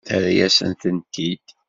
[0.07, 1.45] Terra-yasen-tent-id?